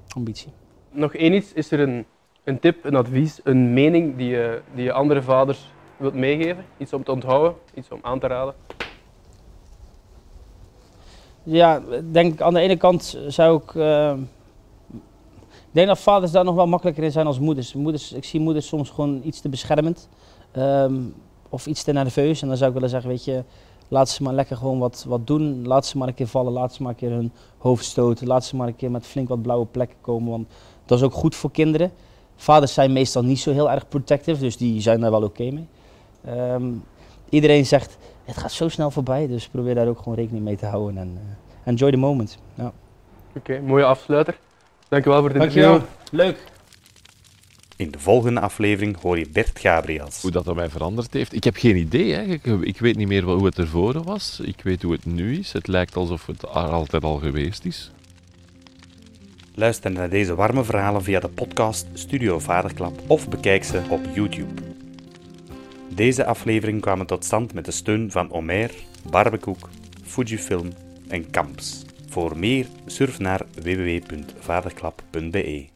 Ambitie. 0.08 0.52
Nog 0.90 1.14
één 1.14 1.32
iets. 1.32 1.52
Is 1.52 1.70
er 1.70 1.80
een, 1.80 2.04
een 2.44 2.58
tip, 2.58 2.84
een 2.84 2.96
advies, 2.96 3.40
een 3.44 3.72
mening 3.72 4.16
die 4.16 4.28
je, 4.28 4.60
die 4.74 4.84
je 4.84 4.92
andere 4.92 5.22
vaders 5.22 5.74
wilt 5.96 6.14
meegeven? 6.14 6.64
Iets 6.76 6.92
om 6.92 7.04
te 7.04 7.12
onthouden, 7.12 7.54
iets 7.74 7.88
om 7.90 7.98
aan 8.02 8.18
te 8.18 8.26
raden? 8.26 8.54
Ja, 11.42 11.82
denk 12.10 12.32
ik 12.32 12.40
aan 12.40 12.54
de 12.54 12.60
ene 12.60 12.76
kant 12.76 13.18
zou 13.28 13.62
ik. 13.62 13.74
eh, 13.74 14.14
ik 15.50 15.82
denk 15.82 15.86
dat 15.86 15.98
vaders 15.98 16.32
daar 16.32 16.44
nog 16.44 16.54
wel 16.54 16.66
makkelijker 16.66 17.04
in 17.04 17.12
zijn 17.12 17.26
als 17.26 17.38
moeders. 17.38 17.74
moeders 17.74 18.12
ik 18.12 18.24
zie 18.24 18.40
moeders 18.40 18.66
soms 18.66 18.90
gewoon 18.90 19.20
iets 19.24 19.40
te 19.40 19.48
beschermend. 19.48 20.08
ehm, 20.52 20.94
of 21.48 21.66
iets 21.66 21.82
te 21.82 21.92
nerveus. 21.92 22.42
En 22.42 22.48
dan 22.48 22.56
zou 22.56 22.68
ik 22.68 22.74
willen 22.74 22.90
zeggen, 22.90 23.10
weet 23.10 23.24
je, 23.24 23.44
laat 23.88 24.08
ze 24.08 24.22
maar 24.22 24.34
lekker 24.34 24.56
gewoon 24.56 24.78
wat, 24.78 25.04
wat 25.08 25.26
doen. 25.26 25.66
Laat 25.66 25.86
ze 25.86 25.98
maar 25.98 26.08
een 26.08 26.14
keer 26.14 26.26
vallen. 26.26 26.52
Laat 26.52 26.74
ze 26.74 26.82
maar 26.82 26.90
een 26.92 26.98
keer 26.98 27.10
hun 27.10 27.32
hoofd 27.58 27.84
stoten. 27.84 28.26
Laat 28.26 28.44
ze 28.44 28.56
maar 28.56 28.68
een 28.68 28.76
keer 28.76 28.90
met 28.90 29.06
flink 29.06 29.28
wat 29.28 29.42
blauwe 29.42 29.66
plekken 29.66 29.96
komen. 30.00 30.30
Want 30.30 30.48
dat 30.86 30.98
is 30.98 31.04
ook 31.04 31.12
goed 31.12 31.34
voor 31.34 31.50
kinderen. 31.50 31.92
Vaders 32.36 32.74
zijn 32.74 32.92
meestal 32.92 33.22
niet 33.22 33.38
zo 33.40 33.52
heel 33.52 33.70
erg 33.70 33.88
protective, 33.88 34.40
dus 34.40 34.56
die 34.56 34.80
zijn 34.80 35.00
daar 35.00 35.10
wel 35.10 35.22
oké 35.22 35.50
mee. 35.50 35.66
Ehm, 36.26 36.64
iedereen 37.28 37.66
zegt, 37.66 37.96
het 38.24 38.36
gaat 38.36 38.52
zo 38.52 38.68
snel 38.68 38.90
voorbij, 38.90 39.26
dus 39.26 39.48
probeer 39.48 39.74
daar 39.74 39.88
ook 39.88 39.98
gewoon 39.98 40.14
rekening 40.18 40.44
mee 40.44 40.56
te 40.56 40.66
houden. 40.66 40.98
En, 40.98 41.18
eh, 41.64 41.68
enjoy 41.72 41.90
the 41.90 41.96
moment. 41.96 42.38
Ja. 42.54 42.72
Oké, 43.36 43.60
mooie 43.60 43.84
afsluiter. 43.84 44.38
Dankjewel 44.88 45.20
voor 45.20 45.30
het 45.30 45.42
interview. 45.42 45.80
Leuk. 46.10 46.44
In 47.76 47.90
de 47.90 47.98
volgende 47.98 48.40
aflevering 48.40 49.00
hoor 49.00 49.18
je 49.18 49.28
Bert 49.32 49.58
Gabriels. 49.58 50.22
Hoe 50.22 50.30
dat 50.30 50.44
dat 50.44 50.54
mij 50.54 50.68
veranderd 50.70 51.12
heeft. 51.12 51.32
Ik 51.32 51.44
heb 51.44 51.56
geen 51.56 51.76
idee. 51.76 52.12
Hè. 52.12 52.22
Ik, 52.22 52.44
ik 52.44 52.78
weet 52.78 52.96
niet 52.96 53.08
meer 53.08 53.24
wat- 53.24 53.36
hoe 53.36 53.46
het 53.46 53.58
ervoor 53.58 54.02
was. 54.02 54.40
Ik 54.44 54.60
weet 54.62 54.82
hoe 54.82 54.92
het 54.92 55.04
nu 55.06 55.38
is. 55.38 55.52
Het 55.52 55.66
lijkt 55.66 55.96
alsof 55.96 56.26
het 56.26 56.42
er 56.42 56.48
altijd 56.48 57.04
al 57.04 57.16
geweest 57.16 57.64
is. 57.64 57.90
Luister 59.54 59.90
naar 59.90 60.08
deze 60.10 60.34
warme 60.34 60.64
verhalen 60.64 61.02
via 61.02 61.20
de 61.20 61.28
podcast 61.28 61.86
Studio 61.92 62.38
Vaderklap 62.38 63.00
of 63.06 63.28
bekijk 63.28 63.64
ze 63.64 63.82
op 63.90 64.00
YouTube. 64.14 64.65
Deze 65.96 66.24
aflevering 66.24 66.80
kwamen 66.80 67.06
tot 67.06 67.24
stand 67.24 67.54
met 67.54 67.64
de 67.64 67.70
steun 67.70 68.10
van 68.10 68.32
Omer, 68.32 68.70
Barbekoek, 69.10 69.68
Fujifilm 70.04 70.68
en 71.08 71.30
Kamps. 71.30 71.84
Voor 72.08 72.38
meer 72.38 72.66
surf 72.86 73.18
naar 73.18 73.42
www.vaderklap.be. 73.62 75.75